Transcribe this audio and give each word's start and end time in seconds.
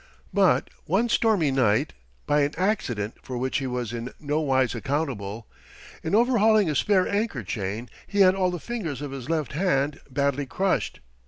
But 0.33 0.71
one 0.85 1.09
stormy 1.09 1.51
night, 1.51 1.93
by 2.25 2.41
an 2.41 2.55
accident 2.57 3.17
for 3.21 3.37
which 3.37 3.59
he 3.59 3.67
was 3.67 3.93
in 3.93 4.11
nowise 4.19 4.73
accountable, 4.73 5.45
in 6.01 6.15
overhauling 6.15 6.67
a 6.71 6.75
spare 6.75 7.07
anchor 7.07 7.43
chain 7.43 7.87
he 8.07 8.21
had 8.21 8.33
all 8.33 8.49
the 8.49 8.59
fingers 8.59 9.03
of 9.03 9.11
his 9.11 9.29
left 9.29 9.53
hand 9.53 9.99
badly 10.09 10.47
crushed. 10.47 11.01